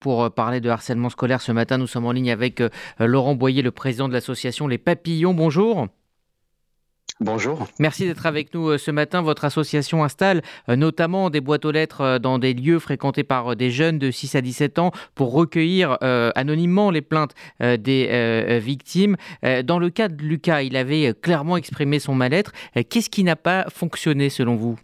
Pour 0.00 0.24
euh, 0.24 0.30
parler 0.30 0.60
de 0.60 0.70
harcèlement 0.70 1.10
scolaire 1.10 1.42
ce 1.42 1.52
matin, 1.52 1.76
nous 1.76 1.86
sommes 1.86 2.06
en 2.06 2.12
ligne 2.12 2.30
avec 2.30 2.62
euh, 2.62 2.70
Laurent 2.98 3.34
Boyer, 3.34 3.60
le 3.60 3.70
président 3.70 4.08
de 4.08 4.14
l'association 4.14 4.66
Les 4.66 4.78
Papillons. 4.78 5.34
Bonjour. 5.34 5.88
Bonjour. 7.20 7.68
Merci 7.78 8.06
d'être 8.06 8.24
avec 8.24 8.54
nous 8.54 8.70
euh, 8.70 8.78
ce 8.78 8.90
matin. 8.90 9.20
Votre 9.20 9.44
association 9.44 10.02
installe 10.02 10.40
notamment 10.68 11.28
des 11.28 11.42
boîtes 11.42 11.66
aux 11.66 11.70
lettres 11.70 12.16
dans 12.16 12.38
des 12.38 12.54
lieux 12.54 12.78
fréquentés 12.78 13.24
par 13.24 13.56
des 13.56 13.70
jeunes 13.70 13.98
de 13.98 14.10
6 14.10 14.36
à 14.36 14.40
17 14.40 14.78
ans 14.78 14.90
pour 15.14 15.34
recueillir 15.34 15.98
anonymement 16.00 16.90
les 16.90 17.02
plaintes 17.02 17.34
des 17.60 18.58
victimes. 18.62 19.16
Dans 19.42 19.78
le 19.78 19.90
cas 19.90 20.08
de 20.08 20.22
Lucas, 20.22 20.62
il 20.62 20.76
avait 20.76 21.12
clairement 21.20 21.58
exprimé 21.58 21.98
son 21.98 22.14
mal-être. 22.14 22.52
Qu'est-ce 22.88 23.10
qui 23.10 23.22
n'a 23.22 23.36
pas 23.36 23.66
fonctionné 23.68 24.30
selon 24.30 24.56
vous? 24.56 24.78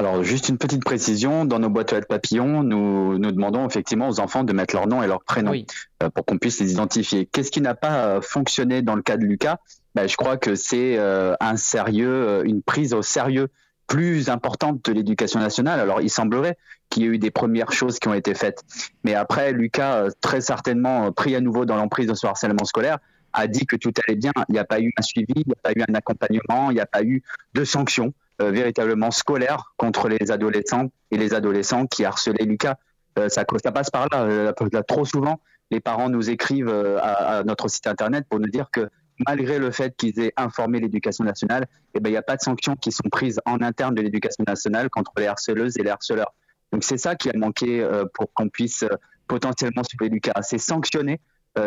Alors, 0.00 0.24
juste 0.24 0.48
une 0.48 0.56
petite 0.56 0.82
précision, 0.82 1.44
dans 1.44 1.58
nos 1.58 1.68
boîtes 1.68 1.92
aux 1.92 1.96
lettres 1.96 2.08
papillons, 2.08 2.62
nous, 2.62 3.18
nous 3.18 3.32
demandons 3.32 3.68
effectivement 3.68 4.08
aux 4.08 4.18
enfants 4.18 4.44
de 4.44 4.54
mettre 4.54 4.74
leur 4.74 4.86
nom 4.86 5.02
et 5.02 5.06
leur 5.06 5.22
prénom 5.22 5.52
euh, 5.52 6.08
pour 6.08 6.24
qu'on 6.24 6.38
puisse 6.38 6.58
les 6.58 6.72
identifier. 6.72 7.26
Qu'est-ce 7.26 7.50
qui 7.50 7.60
n'a 7.60 7.74
pas 7.74 8.06
euh, 8.06 8.20
fonctionné 8.22 8.80
dans 8.80 8.94
le 8.94 9.02
cas 9.02 9.18
de 9.18 9.26
Lucas? 9.26 9.58
Ben, 9.94 10.08
Je 10.08 10.16
crois 10.16 10.38
que 10.38 10.54
c'est 10.54 10.96
euh, 10.96 11.34
un 11.40 11.56
sérieux, 11.56 12.46
une 12.46 12.62
prise 12.62 12.94
au 12.94 13.02
sérieux 13.02 13.48
plus 13.88 14.30
importante 14.30 14.82
de 14.86 14.92
l'éducation 14.92 15.38
nationale. 15.38 15.78
Alors, 15.78 16.00
il 16.00 16.08
semblerait 16.08 16.56
qu'il 16.88 17.02
y 17.02 17.06
ait 17.06 17.10
eu 17.10 17.18
des 17.18 17.30
premières 17.30 17.72
choses 17.72 17.98
qui 17.98 18.08
ont 18.08 18.14
été 18.14 18.32
faites. 18.32 18.62
Mais 19.04 19.12
après, 19.12 19.52
Lucas, 19.52 20.06
très 20.22 20.40
certainement 20.40 21.12
pris 21.12 21.36
à 21.36 21.42
nouveau 21.42 21.66
dans 21.66 21.76
l'emprise 21.76 22.06
de 22.06 22.14
ce 22.14 22.26
harcèlement 22.26 22.64
scolaire, 22.64 23.00
a 23.34 23.46
dit 23.46 23.66
que 23.66 23.76
tout 23.76 23.92
allait 24.08 24.16
bien. 24.16 24.32
Il 24.48 24.52
n'y 24.52 24.58
a 24.58 24.64
pas 24.64 24.80
eu 24.80 24.90
un 24.96 25.02
suivi, 25.02 25.34
il 25.36 25.44
n'y 25.46 25.52
a 25.52 25.60
pas 25.62 25.72
eu 25.72 25.82
un 25.86 25.94
accompagnement, 25.94 26.70
il 26.70 26.74
n'y 26.74 26.80
a 26.80 26.86
pas 26.86 27.02
eu 27.02 27.22
de 27.52 27.64
sanctions. 27.64 28.14
Euh, 28.40 28.50
véritablement 28.50 29.10
scolaire 29.10 29.74
contre 29.76 30.08
les 30.08 30.30
adolescents 30.30 30.90
et 31.10 31.18
les 31.18 31.34
adolescents 31.34 31.86
qui 31.86 32.06
harcelaient 32.06 32.44
Lucas. 32.44 32.76
Euh, 33.18 33.28
ça, 33.28 33.44
passe 33.44 33.90
par 33.90 34.06
euh, 34.14 34.52
là. 34.72 34.82
trop 34.82 35.04
souvent, 35.04 35.40
les 35.70 35.80
parents 35.80 36.08
nous 36.08 36.30
écrivent 36.30 36.72
à, 37.02 37.42
notre 37.44 37.68
site 37.68 37.86
internet 37.86 38.24
pour 38.30 38.40
nous 38.40 38.48
dire 38.48 38.70
que 38.72 38.88
malgré 39.26 39.58
le 39.58 39.70
fait 39.70 39.94
qu'ils 39.94 40.18
aient 40.20 40.32
informé 40.38 40.80
l'éducation 40.80 41.24
nationale, 41.24 41.66
eh 41.94 42.00
ben, 42.00 42.08
il 42.08 42.12
n'y 42.12 42.18
a 42.18 42.22
pas 42.22 42.36
de 42.36 42.40
sanctions 42.40 42.76
qui 42.76 42.92
sont 42.92 43.08
prises 43.10 43.40
en 43.44 43.60
interne 43.60 43.94
de 43.94 44.00
l'éducation 44.00 44.44
nationale 44.46 44.88
contre 44.88 45.12
les 45.18 45.26
harceleuses 45.26 45.76
et 45.78 45.82
les 45.82 45.90
harceleurs. 45.90 46.32
Donc 46.72 46.82
c'est 46.82 46.98
ça 46.98 47.16
qui 47.16 47.28
a 47.28 47.32
manqué 47.36 47.86
pour 48.14 48.32
qu'on 48.32 48.48
puisse 48.48 48.84
potentiellement 49.28 49.84
suivre 49.84 50.06
Lucas, 50.06 50.32
c'est 50.42 50.58
sanctionner 50.58 51.20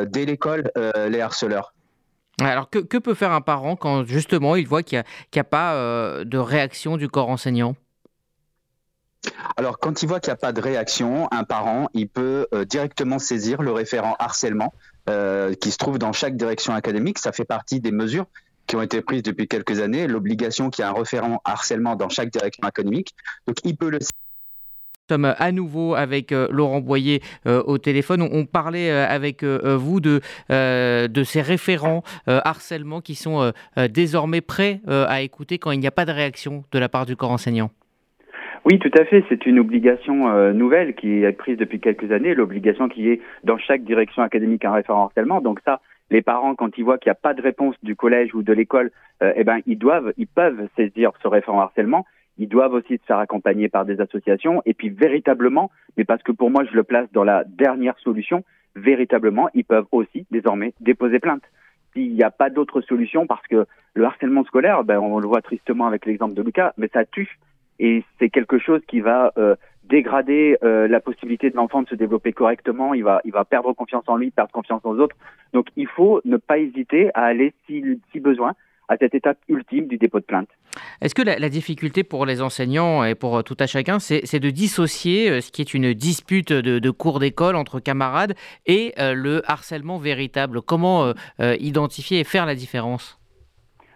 dès 0.08 0.25
l'école 0.25 0.71
les 0.75 1.21
harceleurs. 1.21 1.73
Alors 2.42 2.70
que, 2.70 2.80
peut 2.80 3.14
faire 3.14 3.31
un 3.31 3.42
parent 3.42 3.76
quand 3.76 4.06
justement 4.06 4.56
il 4.56 4.67
voit 4.67 4.84
qu'il 4.84 5.03
n'y 5.34 5.39
a, 5.39 5.44
pas 5.44 5.76
euh, 5.76 6.23
de 6.23 6.38
réaction 6.38 6.98
du 6.98 7.08
corps 7.08 7.30
enseignant? 7.30 7.76
Alors, 9.56 9.80
quand 9.80 10.03
il 10.03 10.09
voit 10.09 10.20
qu'il 10.20 10.31
n'y 10.31 10.34
a 10.34 10.38
pas 10.38 10.52
de 10.52 10.59
réaction, 10.59 11.28
un 11.31 11.44
parent, 11.44 11.89
il 11.94 12.09
peut 12.09 12.48
euh, 12.54 12.66
directement 12.66 13.20
saisir 13.20 13.61
le 13.61 13.72
référent 13.72 14.16
harcèlement 14.20 14.73
euh, 15.09 15.54
qui 15.54 15.72
se 15.72 15.78
trouve 15.78 15.98
dans 15.98 16.11
chaque 16.11 16.36
direction 16.36 16.73
académique. 16.73 17.20
Ça 17.20 17.31
fait 17.31 17.45
partie 17.45 17.80
des 17.80 17.92
mesures 17.92 18.26
qui 18.67 18.76
ont 18.76 18.81
été 18.81 19.02
prises 19.02 19.23
depuis 19.23 19.48
quelques 19.48 19.80
années, 19.80 20.08
l'obligation 20.08 20.70
qu'il 20.70 20.84
y 20.84 20.86
a 20.86 20.89
un 20.89 20.94
référent 20.94 21.42
harcèlement 21.45 21.95
dans 21.95 22.09
chaque 22.09 22.31
direction 22.31 22.64
académique. 22.64 23.14
Donc, 23.48 23.58
il 23.64 23.78
peut 23.78 23.89
le 23.89 24.00
sommes 25.14 25.36
à 25.38 25.52
nouveau 25.52 25.94
avec 25.94 26.31
euh, 26.31 26.47
Laurent 26.50 26.81
Boyer 26.81 27.22
euh, 27.45 27.61
au 27.67 27.78
téléphone. 27.78 28.22
On, 28.22 28.45
parlait 28.45 28.89
euh, 28.89 29.06
avec 29.08 29.44
vous 29.44 30.00
de, 30.00 30.22
de 30.50 31.23
ces 31.23 31.42
référents 31.42 32.03
harcèlement 32.28 33.02
qui 33.02 33.16
sont 33.16 33.52
désormais 33.89 34.42
prêts 34.42 34.80
à 34.88 35.22
écouter 35.22 35.58
quand 35.58 35.72
il 35.72 35.80
n'y 35.80 35.88
a 35.88 35.92
pas 35.92 36.05
de 36.05 36.11
réaction 36.11 36.64
de 36.72 36.80
la 36.80 36.89
part 36.89 37.05
du 37.05 37.16
corps 37.16 37.31
enseignant. 37.31 37.72
Oui, 38.66 38.80
tout 38.80 38.92
à 38.97 39.05
fait. 39.05 39.23
C'est 39.30 39.45
une 39.45 39.59
obligation 39.59 40.53
nouvelle 40.53 40.94
qui 40.95 41.23
est 41.23 41.31
prise 41.31 41.58
depuis 41.58 41.80
quelques 41.80 42.11
années, 42.11 42.36
l'obligation 42.36 42.88
qui 42.89 43.09
est 43.09 43.22
dans 43.44 43.58
chaque 43.58 43.83
direction 43.83 44.22
académique 44.23 44.66
un 44.66 44.73
référent 44.73 45.05
harcèlement. 45.05 45.42
Donc 45.42 45.59
ça, 45.66 45.81
les 46.11 46.22
parents, 46.22 46.55
quand 46.55 46.77
ils 46.77 46.83
voient 46.83 46.98
qu'il 46.98 47.09
n'y 47.09 47.17
a 47.17 47.22
pas 47.22 47.33
de 47.33 47.42
réponse 47.42 47.75
du 47.83 47.95
collège 47.95 48.33
ou 48.36 48.44
de 48.44 48.53
l'école, 48.53 48.92
eh 49.22 49.43
ben, 49.43 49.60
ils 49.66 49.77
doivent, 49.77 50.14
ils 50.17 50.27
peuvent 50.27 50.67
saisir 50.76 51.11
ce 51.21 51.27
référent 51.27 51.61
harcèlement 51.61 52.05
ils 52.38 52.48
doivent 52.48 52.73
aussi 52.73 52.98
se 52.98 53.05
faire 53.05 53.20
accompagner 53.20 53.70
par 53.70 53.86
des 53.86 53.99
associations. 54.02 54.61
Et 54.66 54.73
puis 54.73 54.89
véritablement, 54.89 55.71
mais 55.98 56.05
parce 56.05 56.23
que 56.23 56.32
pour 56.32 56.49
moi 56.49 56.64
je 56.66 56.76
le 56.76 56.83
place 56.83 57.11
dans 57.11 57.23
la 57.23 57.44
dernière 57.44 57.98
solution, 57.99 58.44
véritablement, 58.76 59.49
ils 59.54 59.66
peuvent 59.66 59.88
aussi 59.92 60.26
désormais 60.32 60.73
déposer 60.80 61.20
plainte. 61.20 61.43
S'il 61.93 62.14
n'y 62.14 62.23
a 62.23 62.32
pas 62.32 62.49
d'autre 62.49 62.82
solution, 62.82 63.27
parce 63.27 63.45
que 63.48 63.66
le 63.93 64.05
harcèlement 64.05 64.43
scolaire, 64.45 64.83
ben, 64.83 64.98
on 64.99 65.20
le 65.20 65.27
voit 65.27 65.42
tristement 65.42 65.86
avec 65.86 66.05
l'exemple 66.05 66.33
de 66.33 66.42
Lucas, 66.42 66.73
mais 66.77 66.89
ça 66.92 67.05
tue. 67.05 67.38
Et 67.80 68.04
c'est 68.17 68.30
quelque 68.30 68.58
chose 68.58 68.82
qui 68.88 68.99
va 68.99 69.32
euh, 69.38 69.55
dégrader 69.83 70.58
euh, 70.64 70.88
la 70.88 70.99
possibilité 70.99 71.49
de 71.49 71.55
l'enfant 71.55 71.83
de 71.83 71.89
se 71.89 71.95
développer 71.95 72.33
correctement. 72.33 72.93
Il 72.93 73.04
va, 73.04 73.22
il 73.26 73.32
va 73.32 73.45
perdre 73.45 73.73
confiance 73.73 74.05
en 74.08 74.16
lui, 74.16 74.32
perdre 74.32 74.52
confiance 74.52 74.82
aux 74.86 74.98
autres. 74.98 75.16
Donc 75.54 75.67
il 75.76 75.88
faut 75.88 76.22
ne 76.26 76.38
pas 76.38 76.58
hésiter 76.58 77.11
à 77.14 77.26
aller, 77.26 77.54
si, 77.67 77.83
si 78.11 78.20
besoin, 78.20 78.54
à 78.88 78.98
cette 78.98 79.16
étape 79.16 79.38
ultime 79.48 79.88
du 79.88 79.98
dépôt 79.98 80.20
de 80.20 80.26
plainte. 80.26 80.49
Est-ce 81.02 81.16
que 81.16 81.21
la, 81.21 81.49
difficulté 81.49 82.04
pour 82.04 82.26
les 82.26 82.42
enseignants 82.42 83.04
et 83.04 83.16
pour 83.16 83.44
tout 83.44 83.58
à 83.60 83.67
chacun, 83.67 83.99
c'est 83.99 84.39
de 84.39 84.49
dissocier 84.49 85.30
euh, 85.30 85.42
ce 85.42 85.52
qui 85.52 85.61
est 85.61 85.73
une 85.73 85.94
dispute 85.94 86.52
de, 86.52 86.92
cours 86.92 87.20
d'école 87.20 87.55
entre 87.55 87.80
camarades 87.80 88.33
et 88.66 88.93
euh, 88.99 89.14
le 89.14 89.42
harcèlement 89.45 89.98
véritable? 89.98 90.61
Comment 90.61 91.14
euh, 91.39 91.55
identifier 91.60 92.20
et 92.20 92.23
faire 92.23 92.45
la 92.45 92.55
différence? 92.55 93.20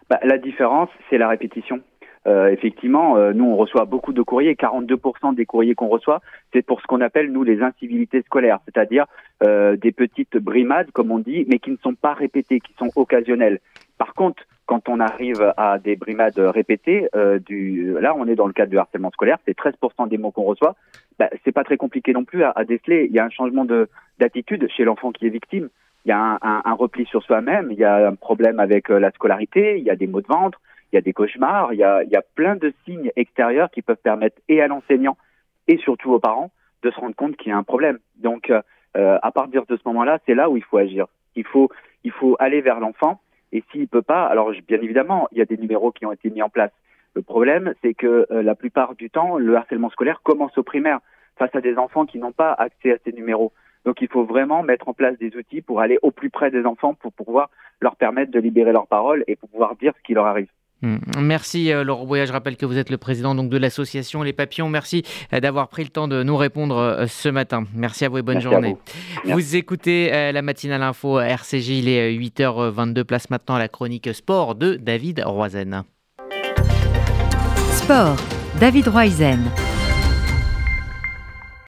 Bah, 0.09 0.19
La 0.23 0.37
différence, 0.37 0.89
c'est 1.09 1.17
la 1.17 1.27
répétition. 1.27 1.81
effectivement, 2.25 3.15
nous, 3.33 3.45
on 3.45 3.55
reçoit 3.55 3.85
beaucoup 3.85 4.13
de 4.13 4.21
courriers. 4.21 4.55
42% 4.55 5.33
des 5.33 5.45
courriers 5.45 5.75
qu'on 5.75 5.87
reçoit, 5.87 6.21
c'est 6.51 6.61
pour 6.61 6.81
ce 6.81 6.87
qu'on 6.87 7.01
appelle, 7.01 7.31
nous, 7.31 7.43
les 7.43 7.61
incivilités 7.61 8.21
scolaires, 8.23 8.59
c'est-à-dire 8.65 9.05
des 9.41 9.91
petites 9.91 10.37
brimades, 10.37 10.91
comme 10.91 11.11
on 11.11 11.19
dit, 11.19 11.45
mais 11.49 11.59
qui 11.59 11.71
ne 11.71 11.77
sont 11.77 11.95
pas 11.95 12.13
répétées, 12.13 12.59
qui 12.59 12.73
sont 12.73 12.89
occasionnelles. 12.97 13.59
Par 13.97 14.13
contre, 14.13 14.43
quand 14.67 14.89
on 14.89 14.99
arrive 14.99 15.53
à 15.55 15.79
des 15.79 15.95
brimades 15.95 16.37
répétées, 16.37 17.07
euh, 17.15 17.39
du, 17.39 17.95
là 17.99 18.13
on 18.15 18.27
est 18.27 18.35
dans 18.35 18.45
le 18.45 18.53
cadre 18.53 18.69
du 18.69 18.77
harcèlement 18.77 19.09
scolaire, 19.11 19.37
c'est 19.45 19.57
13% 19.57 20.09
des 20.09 20.17
mots 20.17 20.31
qu'on 20.31 20.43
reçoit. 20.43 20.75
Bah, 21.17 21.29
c'est 21.43 21.53
pas 21.53 21.63
très 21.63 21.77
compliqué 21.77 22.13
non 22.13 22.25
plus 22.25 22.43
à, 22.43 22.51
à, 22.55 22.65
déceler. 22.65 23.07
Il 23.09 23.15
y 23.15 23.19
a 23.19 23.25
un 23.25 23.29
changement 23.29 23.65
de 23.65 23.89
d'attitude 24.19 24.67
chez 24.69 24.83
l'enfant 24.83 25.11
qui 25.11 25.25
est 25.25 25.29
victime. 25.29 25.69
Il 26.05 26.09
y 26.09 26.11
a 26.11 26.19
un, 26.19 26.37
un, 26.41 26.61
un 26.65 26.73
repli 26.73 27.05
sur 27.05 27.23
soi-même. 27.23 27.69
Il 27.71 27.79
y 27.79 27.85
a 27.85 28.07
un 28.07 28.15
problème 28.15 28.59
avec 28.59 28.91
euh, 28.91 28.99
la 28.99 29.11
scolarité. 29.11 29.77
Il 29.79 29.83
y 29.83 29.89
a 29.89 29.95
des 29.95 30.05
maux 30.05 30.21
de 30.21 30.27
ventre. 30.27 30.59
Il 30.91 30.95
y 30.95 30.99
a 30.99 31.01
des 31.01 31.13
cauchemars. 31.13 31.73
Il 31.73 31.79
y 31.79 31.83
a, 31.83 32.03
il 32.03 32.09
y 32.09 32.15
a 32.17 32.23
plein 32.35 32.55
de 32.57 32.73
signes 32.85 33.11
extérieurs 33.15 33.71
qui 33.71 33.81
peuvent 33.81 33.95
permettre 34.03 34.37
et 34.49 34.61
à 34.61 34.67
l'enseignant 34.67 35.17
et 35.67 35.77
surtout 35.77 36.11
aux 36.11 36.19
parents 36.19 36.51
de 36.83 36.91
se 36.91 36.99
rendre 36.99 37.15
compte 37.15 37.37
qu'il 37.37 37.49
y 37.49 37.53
a 37.53 37.57
un 37.57 37.63
problème. 37.63 37.99
Donc 38.17 38.49
euh, 38.49 38.61
à 39.21 39.31
partir 39.31 39.65
de 39.65 39.77
ce 39.77 39.81
moment-là, 39.85 40.19
c'est 40.25 40.35
là 40.35 40.49
où 40.49 40.57
il 40.57 40.63
faut 40.63 40.77
agir. 40.77 41.07
Il 41.35 41.45
faut 41.45 41.69
il 42.03 42.11
faut 42.11 42.35
aller 42.39 42.61
vers 42.61 42.79
l'enfant 42.79 43.19
et 43.51 43.63
s'il 43.71 43.87
peut 43.87 44.01
pas, 44.01 44.25
alors 44.25 44.51
bien 44.67 44.81
évidemment, 44.81 45.27
il 45.31 45.37
y 45.37 45.41
a 45.41 45.45
des 45.45 45.57
numéros 45.57 45.91
qui 45.91 46.05
ont 46.05 46.11
été 46.11 46.29
mis 46.29 46.41
en 46.41 46.49
place. 46.49 46.71
Le 47.15 47.21
problème, 47.21 47.73
c'est 47.81 47.93
que 47.93 48.27
euh, 48.31 48.43
la 48.43 48.55
plupart 48.55 48.95
du 48.95 49.09
temps, 49.09 49.37
le 49.37 49.55
harcèlement 49.55 49.89
scolaire 49.89 50.21
commence 50.21 50.57
au 50.57 50.63
primaire 50.63 50.99
face 51.37 51.53
à 51.55 51.61
des 51.61 51.77
enfants 51.77 52.05
qui 52.05 52.19
n'ont 52.19 52.31
pas 52.31 52.53
accès 52.53 52.93
à 52.93 52.97
ces 53.03 53.11
numéros. 53.11 53.53
Donc 53.85 54.01
il 54.01 54.07
faut 54.07 54.25
vraiment 54.25 54.63
mettre 54.63 54.89
en 54.89 54.93
place 54.93 55.17
des 55.17 55.35
outils 55.35 55.61
pour 55.61 55.79
aller 55.79 55.97
au 56.01 56.11
plus 56.11 56.29
près 56.29 56.51
des 56.51 56.65
enfants, 56.65 56.93
pour 56.93 57.13
pouvoir 57.13 57.49
leur 57.79 57.95
permettre 57.95 58.31
de 58.31 58.39
libérer 58.39 58.71
leur 58.71 58.87
parole 58.87 59.23
et 59.27 59.35
pour 59.35 59.49
pouvoir 59.49 59.75
dire 59.75 59.93
ce 59.97 60.03
qui 60.03 60.13
leur 60.13 60.25
arrive. 60.25 60.49
Hmm. 60.83 60.97
Merci 61.19 61.71
euh, 61.71 61.83
Laurent 61.83 62.05
Boya, 62.05 62.25
je 62.25 62.31
rappelle 62.31 62.55
que 62.55 62.65
vous 62.65 62.77
êtes 62.77 62.91
le 62.91 62.99
président 62.99 63.33
donc, 63.33 63.49
de 63.49 63.57
l'association 63.57 64.21
Les 64.21 64.33
Papillons. 64.33 64.69
Merci 64.69 65.03
euh, 65.33 65.39
d'avoir 65.39 65.69
pris 65.69 65.83
le 65.83 65.89
temps 65.89 66.07
de 66.07 66.21
nous 66.21 66.37
répondre 66.37 66.77
euh, 66.77 67.07
ce 67.07 67.29
matin. 67.29 67.65
Merci 67.73 68.05
à 68.05 68.09
vous 68.09 68.19
et 68.19 68.21
bonne 68.21 68.41
journée. 68.41 68.77
Vous. 69.25 69.55
écoutez 69.55 70.11
la 70.31 70.41
matinale 70.41 70.83
info 70.83 71.19
RCJ, 71.19 71.69
il 71.69 71.89
est 71.89 72.13
8h22, 72.15 73.03
place 73.03 73.29
maintenant 73.29 73.55
à 73.55 73.59
la 73.59 73.67
chronique 73.67 74.13
sport 74.13 74.53
de 74.53 74.75
David 74.75 75.23
Roizen. 75.25 75.83
Sport, 77.71 78.17
David 78.59 78.87
Roizen. 78.89 79.39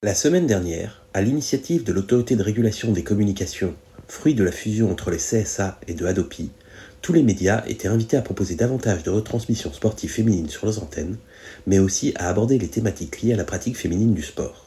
La 0.03 0.13
semaine 0.13 0.45
dernière, 0.45 1.01
à 1.13 1.21
l'initiative 1.21 1.83
de 1.83 1.93
l'autorité 1.93 2.35
de 2.35 2.43
régulation 2.43 2.91
des 2.91 3.03
communications, 3.03 3.73
fruit 4.07 4.35
de 4.35 4.43
la 4.43 4.51
fusion 4.51 4.91
entre 4.91 5.09
les 5.09 5.17
CSA 5.17 5.79
et 5.87 5.93
de 5.93 6.05
Adopi, 6.05 6.51
tous 7.01 7.13
les 7.13 7.23
médias 7.23 7.63
étaient 7.67 7.87
invités 7.87 8.17
à 8.17 8.21
proposer 8.21 8.55
davantage 8.55 9.03
de 9.03 9.09
retransmissions 9.09 9.73
sportives 9.73 10.11
féminines 10.11 10.49
sur 10.49 10.65
leurs 10.65 10.81
antennes, 10.83 11.17
mais 11.65 11.79
aussi 11.79 12.13
à 12.15 12.29
aborder 12.29 12.57
les 12.57 12.67
thématiques 12.67 13.21
liées 13.21 13.33
à 13.33 13.37
la 13.37 13.45
pratique 13.45 13.77
féminine 13.77 14.13
du 14.13 14.21
sport. 14.21 14.65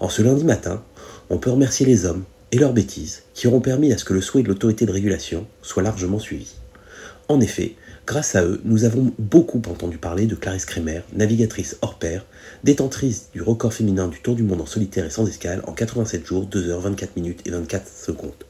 En 0.00 0.08
ce 0.08 0.22
lundi 0.22 0.44
matin, 0.44 0.82
on 1.30 1.38
peut 1.38 1.50
remercier 1.50 1.86
les 1.86 2.04
hommes 2.04 2.24
et 2.52 2.58
leurs 2.58 2.72
bêtises 2.72 3.22
qui 3.34 3.46
auront 3.46 3.60
permis 3.60 3.92
à 3.92 3.98
ce 3.98 4.04
que 4.04 4.14
le 4.14 4.20
souhait 4.20 4.42
de 4.42 4.48
l'autorité 4.48 4.86
de 4.86 4.92
régulation 4.92 5.46
soit 5.62 5.82
largement 5.82 6.18
suivi. 6.18 6.54
En 7.28 7.40
effet, 7.40 7.74
Grâce 8.06 8.34
à 8.36 8.44
eux, 8.44 8.60
nous 8.66 8.84
avons 8.84 9.14
beaucoup 9.18 9.62
entendu 9.66 9.96
parler 9.96 10.26
de 10.26 10.34
Clarisse 10.34 10.66
Kremer, 10.66 11.00
navigatrice 11.14 11.78
hors 11.80 11.98
pair, 11.98 12.26
détentrice 12.62 13.30
du 13.32 13.40
record 13.40 13.72
féminin 13.72 14.08
du 14.08 14.20
Tour 14.20 14.34
du 14.34 14.42
Monde 14.42 14.60
en 14.60 14.66
solitaire 14.66 15.06
et 15.06 15.10
sans 15.10 15.26
escale 15.26 15.62
en 15.66 15.72
87 15.72 16.26
jours, 16.26 16.44
2 16.44 16.68
h 16.68 16.80
24 16.80 17.16
minutes 17.16 17.40
et 17.46 17.50
24 17.50 17.88
secondes. 17.88 18.44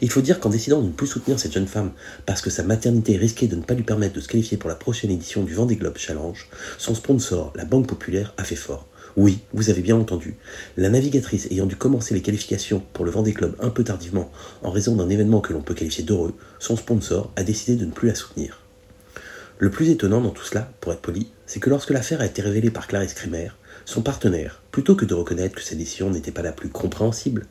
Il 0.00 0.12
faut 0.12 0.20
dire 0.20 0.38
qu'en 0.38 0.48
décidant 0.48 0.80
de 0.80 0.86
ne 0.86 0.92
plus 0.92 1.08
soutenir 1.08 1.40
cette 1.40 1.52
jeune 1.52 1.66
femme 1.66 1.90
parce 2.24 2.40
que 2.40 2.50
sa 2.50 2.62
maternité 2.62 3.16
risquait 3.16 3.48
de 3.48 3.56
ne 3.56 3.62
pas 3.62 3.74
lui 3.74 3.82
permettre 3.82 4.14
de 4.14 4.20
se 4.20 4.28
qualifier 4.28 4.56
pour 4.56 4.70
la 4.70 4.76
prochaine 4.76 5.10
édition 5.10 5.42
du 5.42 5.54
Vendée 5.54 5.74
Globe 5.74 5.98
Challenge, 5.98 6.48
son 6.78 6.94
sponsor, 6.94 7.52
la 7.56 7.64
Banque 7.64 7.88
Populaire, 7.88 8.32
a 8.36 8.44
fait 8.44 8.54
fort. 8.54 8.86
Oui, 9.16 9.40
vous 9.52 9.70
avez 9.70 9.82
bien 9.82 9.96
entendu. 9.96 10.36
La 10.76 10.88
navigatrice 10.88 11.48
ayant 11.50 11.66
dû 11.66 11.74
commencer 11.74 12.14
les 12.14 12.22
qualifications 12.22 12.80
pour 12.92 13.04
le 13.04 13.10
Vendée 13.10 13.34
Club 13.34 13.56
un 13.58 13.70
peu 13.70 13.82
tardivement 13.82 14.30
en 14.62 14.70
raison 14.70 14.94
d'un 14.94 15.08
événement 15.08 15.40
que 15.40 15.52
l'on 15.52 15.62
peut 15.62 15.74
qualifier 15.74 16.04
d'heureux, 16.04 16.36
son 16.60 16.76
sponsor 16.76 17.32
a 17.34 17.42
décidé 17.42 17.74
de 17.74 17.86
ne 17.86 17.90
plus 17.90 18.06
la 18.06 18.14
soutenir. 18.14 18.60
Le 19.60 19.70
plus 19.70 19.90
étonnant 19.90 20.22
dans 20.22 20.30
tout 20.30 20.42
cela, 20.42 20.72
pour 20.80 20.90
être 20.90 21.02
poli, 21.02 21.30
c'est 21.44 21.60
que 21.60 21.68
lorsque 21.68 21.90
l'affaire 21.90 22.22
a 22.22 22.24
été 22.24 22.40
révélée 22.40 22.70
par 22.70 22.86
Clarisse 22.86 23.12
Kremer, 23.12 23.50
son 23.84 24.00
partenaire, 24.00 24.62
plutôt 24.72 24.96
que 24.96 25.04
de 25.04 25.12
reconnaître 25.12 25.54
que 25.54 25.62
sa 25.62 25.74
décision 25.74 26.08
n'était 26.08 26.30
pas 26.30 26.40
la 26.40 26.52
plus 26.52 26.70
compréhensible, 26.70 27.44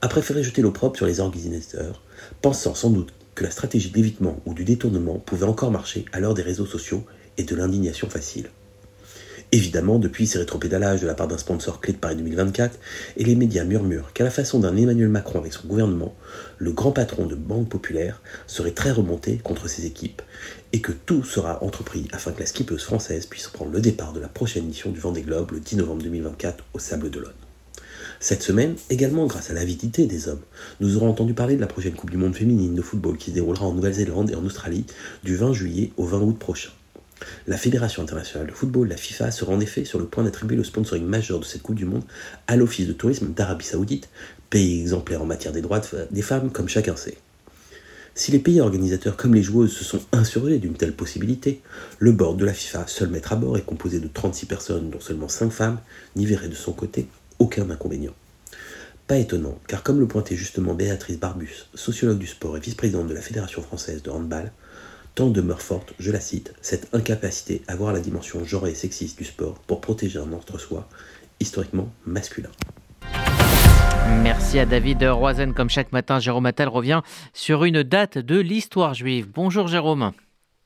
a 0.00 0.06
préféré 0.06 0.44
jeter 0.44 0.62
l'opprobre 0.62 0.94
sur 0.94 1.06
les 1.06 1.18
organisateurs, 1.18 2.00
pensant 2.42 2.76
sans 2.76 2.90
doute 2.90 3.12
que 3.34 3.42
la 3.42 3.50
stratégie 3.50 3.90
d'évitement 3.90 4.40
ou 4.46 4.54
du 4.54 4.62
détournement 4.62 5.18
pouvait 5.18 5.46
encore 5.46 5.72
marcher 5.72 6.04
à 6.12 6.20
l'heure 6.20 6.34
des 6.34 6.42
réseaux 6.42 6.64
sociaux 6.64 7.04
et 7.38 7.42
de 7.42 7.56
l'indignation 7.56 8.08
facile. 8.08 8.50
Évidemment, 9.50 9.98
depuis 9.98 10.26
ces 10.26 10.38
rétropédalages 10.38 11.00
de 11.00 11.06
la 11.06 11.14
part 11.14 11.26
d'un 11.26 11.38
sponsor 11.38 11.80
clé 11.80 11.94
de 11.94 11.98
Paris 11.98 12.16
2024, 12.16 12.78
et 13.16 13.24
les 13.24 13.34
médias 13.34 13.64
murmurent 13.64 14.12
qu'à 14.12 14.24
la 14.24 14.30
façon 14.30 14.60
d'un 14.60 14.76
Emmanuel 14.76 15.08
Macron 15.08 15.38
avec 15.38 15.54
son 15.54 15.66
gouvernement, 15.66 16.14
le 16.58 16.70
grand 16.72 16.92
patron 16.92 17.24
de 17.24 17.34
Banque 17.34 17.70
Populaire 17.70 18.20
serait 18.46 18.72
très 18.72 18.90
remonté 18.90 19.38
contre 19.38 19.66
ses 19.66 19.86
équipes, 19.86 20.20
et 20.74 20.82
que 20.82 20.92
tout 20.92 21.24
sera 21.24 21.64
entrepris 21.64 22.08
afin 22.12 22.32
que 22.32 22.40
la 22.40 22.46
skippeuse 22.46 22.84
française 22.84 23.24
puisse 23.24 23.48
prendre 23.48 23.70
le 23.70 23.80
départ 23.80 24.12
de 24.12 24.20
la 24.20 24.28
prochaine 24.28 24.66
mission 24.66 24.90
du 24.90 25.00
Vendée 25.00 25.22
Globe 25.22 25.52
le 25.52 25.60
10 25.60 25.76
novembre 25.76 26.02
2024 26.02 26.64
au 26.74 26.78
Sable 26.78 27.08
d'Olonne. 27.08 27.32
Cette 28.20 28.42
semaine, 28.42 28.74
également 28.90 29.26
grâce 29.26 29.50
à 29.50 29.54
l'avidité 29.54 30.04
des 30.04 30.28
hommes, 30.28 30.42
nous 30.80 30.98
aurons 30.98 31.08
entendu 31.08 31.32
parler 31.32 31.56
de 31.56 31.60
la 31.62 31.66
prochaine 31.66 31.94
Coupe 31.94 32.10
du 32.10 32.18
Monde 32.18 32.34
féminine 32.34 32.74
de 32.74 32.82
football 32.82 33.16
qui 33.16 33.30
se 33.30 33.34
déroulera 33.34 33.64
en 33.64 33.72
Nouvelle-Zélande 33.72 34.30
et 34.30 34.34
en 34.34 34.44
Australie 34.44 34.84
du 35.24 35.36
20 35.36 35.54
juillet 35.54 35.92
au 35.96 36.04
20 36.04 36.20
août 36.20 36.38
prochain. 36.38 36.70
La 37.46 37.56
Fédération 37.56 38.02
internationale 38.02 38.46
de 38.46 38.52
football, 38.52 38.88
la 38.88 38.96
FIFA, 38.96 39.30
sera 39.30 39.52
en 39.52 39.60
effet 39.60 39.84
sur 39.84 39.98
le 39.98 40.06
point 40.06 40.24
d'attribuer 40.24 40.56
le 40.56 40.64
sponsoring 40.64 41.04
majeur 41.04 41.40
de 41.40 41.44
cette 41.44 41.62
Coupe 41.62 41.76
du 41.76 41.84
Monde 41.84 42.04
à 42.46 42.56
l'Office 42.56 42.86
de 42.86 42.92
tourisme 42.92 43.32
d'Arabie 43.32 43.64
Saoudite, 43.64 44.08
pays 44.50 44.80
exemplaire 44.80 45.22
en 45.22 45.26
matière 45.26 45.52
des 45.52 45.62
droits 45.62 45.80
des 46.10 46.22
femmes, 46.22 46.50
comme 46.50 46.68
chacun 46.68 46.96
sait. 46.96 47.18
Si 48.14 48.32
les 48.32 48.40
pays 48.40 48.60
organisateurs 48.60 49.16
comme 49.16 49.34
les 49.34 49.44
joueuses 49.44 49.72
se 49.72 49.84
sont 49.84 50.00
insurgés 50.10 50.58
d'une 50.58 50.74
telle 50.74 50.92
possibilité, 50.92 51.60
le 52.00 52.10
board 52.10 52.36
de 52.36 52.44
la 52.44 52.52
FIFA, 52.52 52.86
seul 52.88 53.10
maître 53.10 53.32
à 53.32 53.36
bord, 53.36 53.56
est 53.56 53.62
composé 53.62 54.00
de 54.00 54.08
36 54.08 54.46
personnes, 54.46 54.90
dont 54.90 54.98
seulement 54.98 55.28
5 55.28 55.50
femmes, 55.50 55.78
n'y 56.16 56.26
verrait 56.26 56.48
de 56.48 56.54
son 56.54 56.72
côté 56.72 57.06
aucun 57.38 57.70
inconvénient. 57.70 58.14
Pas 59.06 59.18
étonnant, 59.18 59.58
car 59.68 59.82
comme 59.82 60.00
le 60.00 60.08
pointait 60.08 60.36
justement 60.36 60.74
Béatrice 60.74 61.18
Barbus, 61.18 61.68
sociologue 61.74 62.18
du 62.18 62.26
sport 62.26 62.56
et 62.56 62.60
vice-présidente 62.60 63.06
de 63.06 63.14
la 63.14 63.22
Fédération 63.22 63.62
française 63.62 64.02
de 64.02 64.10
handball, 64.10 64.52
tant 65.18 65.30
demeure 65.30 65.62
forte, 65.62 65.94
je 65.98 66.12
la 66.12 66.20
cite, 66.20 66.54
cette 66.60 66.94
incapacité 66.94 67.62
à 67.66 67.74
voir 67.74 67.92
la 67.92 67.98
dimension 67.98 68.44
genrée 68.44 68.70
et 68.70 68.74
sexiste 68.76 69.18
du 69.18 69.24
sport 69.24 69.58
pour 69.66 69.80
protéger 69.80 70.20
un 70.20 70.32
entre-soi 70.32 70.88
historiquement 71.40 71.92
masculin. 72.06 72.50
Merci 74.22 74.60
à 74.60 74.64
David 74.64 75.02
Roisen. 75.02 75.54
Comme 75.54 75.70
chaque 75.70 75.90
matin, 75.90 76.20
Jérôme 76.20 76.46
Attal 76.46 76.68
revient 76.68 77.00
sur 77.32 77.64
une 77.64 77.82
date 77.82 78.18
de 78.18 78.38
l'histoire 78.38 78.94
juive. 78.94 79.26
Bonjour 79.34 79.66
Jérôme. 79.66 80.12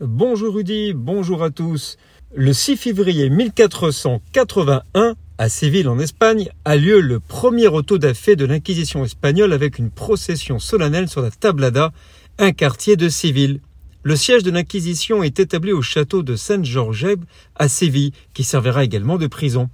Bonjour 0.00 0.55
Rudy, 0.56 0.93
bonjour 0.93 1.43
à 1.43 1.48
tous. 1.48 1.96
Le 2.34 2.52
6 2.52 2.76
février 2.76 3.31
1481, 3.31 5.14
à 5.38 5.48
Séville 5.48 5.88
en 5.88 5.98
Espagne, 5.98 6.50
a 6.66 6.76
lieu 6.76 7.00
le 7.00 7.20
premier 7.20 7.69
auto 7.69 7.96
d'affaires 7.96 8.37
de 8.37 8.44
l'Inquisition 8.44 9.02
espagnole 9.02 9.55
avec 9.55 9.78
une 9.78 9.90
procession 9.90 10.58
solennelle 10.58 11.08
sur 11.08 11.22
la 11.22 11.31
Tablada, 11.31 11.90
un 12.38 12.52
quartier 12.52 12.96
de 12.96 13.08
Séville. 13.08 13.62
Le 14.04 14.16
siège 14.16 14.43
de 14.43 14.50
l'Inquisition 14.50 15.22
est 15.22 15.38
établi 15.38 15.70
au 15.70 15.81
château 15.81 16.25
de 16.25 16.34
Saint-Georges 16.34 17.16
à 17.54 17.69
Séville, 17.69 18.10
qui 18.34 18.43
servira 18.43 18.82
également 18.82 19.16
de 19.16 19.28
prison. 19.28 19.70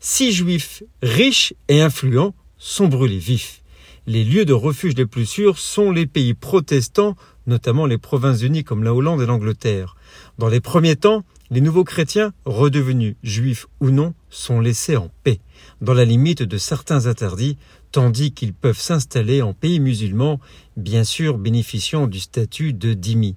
Six 0.00 0.32
juifs 0.32 0.82
riches 1.02 1.54
et 1.68 1.80
influents 1.80 2.34
sont 2.58 2.88
brûlés 2.88 3.16
vifs. 3.16 3.62
Les 4.06 4.22
lieux 4.22 4.44
de 4.44 4.52
refuge 4.52 4.96
les 4.96 5.06
plus 5.06 5.24
sûrs 5.24 5.58
sont 5.58 5.90
les 5.90 6.04
pays 6.04 6.34
protestants, 6.34 7.16
notamment 7.46 7.86
les 7.86 7.96
provinces 7.96 8.42
unies 8.42 8.64
comme 8.64 8.84
la 8.84 8.92
Hollande 8.92 9.22
et 9.22 9.26
l'Angleterre. 9.26 9.96
Dans 10.36 10.48
les 10.48 10.60
premiers 10.60 10.96
temps, 10.96 11.24
les 11.50 11.62
nouveaux 11.62 11.84
chrétiens, 11.84 12.34
redevenus 12.44 13.16
juifs 13.22 13.66
ou 13.80 13.88
non, 13.88 14.12
sont 14.28 14.60
laissés 14.60 14.98
en 14.98 15.08
paix, 15.22 15.40
dans 15.80 15.94
la 15.94 16.04
limite 16.04 16.42
de 16.42 16.58
certains 16.58 17.06
interdits, 17.06 17.56
tandis 17.92 18.32
qu'ils 18.32 18.52
peuvent 18.52 18.78
s'installer 18.78 19.40
en 19.40 19.54
pays 19.54 19.80
musulmans, 19.80 20.38
bien 20.76 21.04
sûr 21.04 21.38
bénéficiant 21.38 22.06
du 22.06 22.20
statut 22.20 22.74
de 22.74 22.92
dhimmi. 22.92 23.36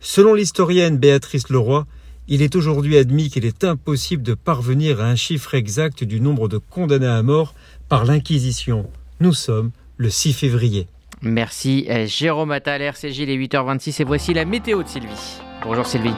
Selon 0.00 0.32
l'historienne 0.32 0.96
Béatrice 0.96 1.50
Leroy, 1.50 1.86
il 2.26 2.40
est 2.40 2.56
aujourd'hui 2.56 2.96
admis 2.96 3.28
qu'il 3.28 3.44
est 3.44 3.64
impossible 3.64 4.22
de 4.22 4.32
parvenir 4.32 5.00
à 5.00 5.04
un 5.04 5.16
chiffre 5.16 5.54
exact 5.54 6.04
du 6.04 6.20
nombre 6.20 6.48
de 6.48 6.56
condamnés 6.56 7.06
à 7.06 7.22
mort 7.22 7.54
par 7.88 8.06
l'Inquisition. 8.06 8.88
Nous 9.20 9.34
sommes 9.34 9.72
le 9.98 10.08
6 10.08 10.32
février. 10.32 10.86
Merci 11.20 11.86
euh, 11.90 12.06
Jérôme 12.06 12.50
Attal, 12.50 12.80
RCJ, 12.80 13.20
les 13.26 13.36
8h26 13.36 14.00
et 14.00 14.04
voici 14.04 14.32
la 14.32 14.46
météo 14.46 14.82
de 14.82 14.88
Sylvie. 14.88 15.40
Bonjour 15.62 15.84
Sylvie. 15.84 16.14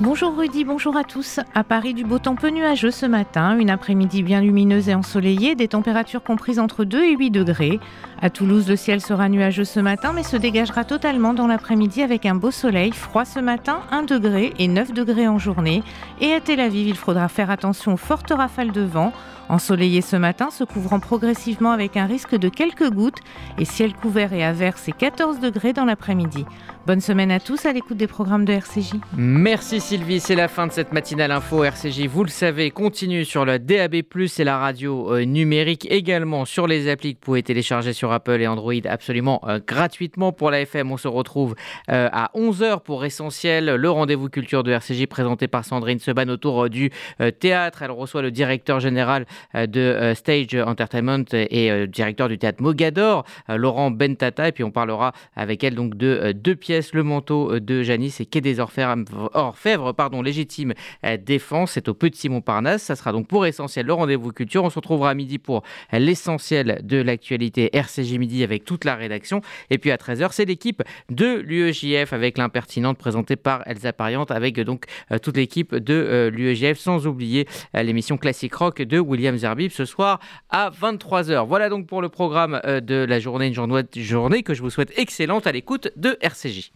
Bonjour 0.00 0.36
Rudy, 0.36 0.64
bonjour 0.64 0.96
à 0.96 1.04
tous. 1.04 1.38
À 1.54 1.62
Paris, 1.62 1.94
du 1.94 2.02
beau 2.02 2.18
temps 2.18 2.34
peu 2.34 2.48
nuageux 2.48 2.90
ce 2.90 3.06
matin, 3.06 3.56
une 3.56 3.70
après-midi 3.70 4.24
bien 4.24 4.40
lumineuse 4.40 4.88
et 4.88 4.94
ensoleillée, 4.94 5.54
des 5.54 5.68
températures 5.68 6.24
comprises 6.24 6.58
entre 6.58 6.82
2 6.82 7.04
et 7.04 7.16
8 7.16 7.30
degrés. 7.30 7.78
À 8.20 8.28
Toulouse, 8.28 8.68
le 8.68 8.74
ciel 8.74 9.00
sera 9.00 9.28
nuageux 9.28 9.64
ce 9.64 9.78
matin, 9.78 10.12
mais 10.12 10.24
se 10.24 10.36
dégagera 10.36 10.82
totalement 10.82 11.32
dans 11.32 11.46
l'après-midi 11.46 12.02
avec 12.02 12.26
un 12.26 12.34
beau 12.34 12.50
soleil, 12.50 12.90
froid 12.90 13.24
ce 13.24 13.38
matin, 13.38 13.82
1 13.92 14.02
degré 14.02 14.52
et 14.58 14.66
9 14.66 14.92
degrés 14.92 15.28
en 15.28 15.38
journée. 15.38 15.84
Et 16.20 16.32
à 16.32 16.40
Tel 16.40 16.58
Aviv, 16.58 16.88
il 16.88 16.96
faudra 16.96 17.28
faire 17.28 17.50
attention 17.50 17.94
aux 17.94 17.96
fortes 17.96 18.32
rafales 18.32 18.72
de 18.72 18.82
vent. 18.82 19.12
Ensoleillé 19.48 20.00
ce 20.00 20.16
matin, 20.16 20.50
se 20.50 20.64
couvrant 20.64 21.00
progressivement 21.00 21.70
avec 21.70 21.96
un 21.96 22.06
risque 22.06 22.34
de 22.34 22.48
quelques 22.48 22.90
gouttes 22.90 23.20
et 23.58 23.66
ciel 23.66 23.92
couvert 23.92 24.32
et 24.32 24.42
averse 24.42 24.88
et 24.88 24.92
14 24.92 25.38
degrés 25.38 25.74
dans 25.74 25.84
l'après-midi. 25.84 26.46
Bonne 26.86 27.02
semaine 27.02 27.30
à 27.30 27.40
tous 27.40 27.66
à 27.66 27.72
l'écoute 27.72 27.98
des 27.98 28.06
programmes 28.06 28.46
de 28.46 28.52
RCJ. 28.52 28.94
Merci 29.16 29.80
Sylvie, 29.84 30.18
c'est 30.18 30.34
la 30.34 30.48
fin 30.48 30.66
de 30.66 30.72
cette 30.72 30.94
matinale 30.94 31.30
info 31.30 31.62
RCJ. 31.62 32.06
Vous 32.06 32.24
le 32.24 32.30
savez, 32.30 32.70
continue 32.70 33.26
sur 33.26 33.44
le 33.44 33.58
DAB+, 33.58 33.96
et 33.96 34.44
la 34.44 34.56
radio 34.56 35.12
euh, 35.12 35.26
numérique, 35.26 35.86
également 35.90 36.46
sur 36.46 36.66
les 36.66 36.88
applis 36.88 37.12
que 37.12 37.18
vous 37.18 37.24
pouvez 37.26 37.42
télécharger 37.42 37.92
sur 37.92 38.10
Apple 38.10 38.40
et 38.40 38.46
Android 38.46 38.72
absolument 38.86 39.42
euh, 39.46 39.60
gratuitement 39.64 40.32
pour 40.32 40.50
la 40.50 40.62
FM. 40.62 40.90
On 40.90 40.96
se 40.96 41.06
retrouve 41.06 41.54
euh, 41.90 42.08
à 42.10 42.30
11h 42.34 42.80
pour 42.80 43.04
Essentiel, 43.04 43.74
le 43.74 43.90
rendez-vous 43.90 44.30
culture 44.30 44.62
de 44.62 44.72
RCJ 44.72 45.04
présenté 45.04 45.48
par 45.48 45.66
Sandrine 45.66 45.98
Seban 45.98 46.28
autour 46.28 46.70
du 46.70 46.90
théâtre. 47.38 47.82
Elle 47.82 47.90
reçoit 47.90 48.22
le 48.22 48.30
directeur 48.30 48.80
général 48.80 49.26
de 49.54 50.14
Stage 50.14 50.54
Entertainment 50.54 51.24
et 51.34 51.86
directeur 51.88 52.30
du 52.30 52.38
théâtre 52.38 52.62
Mogador, 52.62 53.24
Laurent 53.48 53.90
Bentata, 53.90 54.48
et 54.48 54.52
puis 54.52 54.64
on 54.64 54.70
parlera 54.70 55.12
avec 55.36 55.62
elle 55.62 55.74
donc 55.74 55.96
de 55.96 56.32
deux 56.32 56.56
pièces 56.56 56.94
le 56.94 57.02
manteau 57.02 57.60
de 57.60 57.82
Janice 57.82 58.20
et 58.20 58.26
Quai 58.26 58.40
des 58.40 58.60
Orfèvres, 58.60 59.73
pardon, 59.94 60.22
légitime 60.22 60.74
euh, 61.04 61.16
défense. 61.16 61.72
C'est 61.72 61.88
au 61.88 61.94
Petit 61.94 62.28
Montparnasse. 62.28 62.82
Ça 62.82 62.96
sera 62.96 63.12
donc 63.12 63.26
pour 63.26 63.46
essentiel 63.46 63.86
le 63.86 63.92
rendez-vous 63.92 64.32
culture. 64.32 64.64
On 64.64 64.70
se 64.70 64.76
retrouvera 64.76 65.10
à 65.10 65.14
midi 65.14 65.38
pour 65.38 65.62
l'essentiel 65.92 66.80
de 66.82 66.98
l'actualité 66.98 67.76
RCG 67.76 68.18
Midi 68.18 68.42
avec 68.42 68.64
toute 68.64 68.84
la 68.84 68.94
rédaction. 68.94 69.40
Et 69.70 69.78
puis 69.78 69.90
à 69.90 69.96
13h, 69.96 70.28
c'est 70.32 70.44
l'équipe 70.44 70.82
de 71.10 71.36
l'UEJF 71.36 72.12
avec 72.12 72.38
l'impertinente 72.38 72.98
présentée 72.98 73.36
par 73.36 73.62
Elsa 73.66 73.92
Pariante 73.92 74.30
avec 74.30 74.60
donc 74.60 74.84
euh, 75.10 75.18
toute 75.18 75.36
l'équipe 75.36 75.74
de 75.74 76.30
l'UEJF 76.32 76.78
sans 76.78 77.06
oublier 77.06 77.46
l'émission 77.74 78.16
Classique 78.16 78.54
Rock 78.54 78.82
de 78.82 78.98
William 78.98 79.36
Zerbib 79.36 79.70
ce 79.70 79.84
soir 79.84 80.20
à 80.50 80.70
23h. 80.70 81.46
Voilà 81.46 81.68
donc 81.68 81.86
pour 81.86 82.02
le 82.02 82.08
programme 82.08 82.60
de 82.64 83.04
la 83.04 83.18
journée, 83.18 83.48
une 83.48 83.54
journée 83.94 84.42
que 84.42 84.54
je 84.54 84.62
vous 84.62 84.70
souhaite 84.70 84.92
excellente 84.98 85.46
à 85.46 85.52
l'écoute 85.52 85.88
de 85.96 86.16
RCJ. 86.20 86.72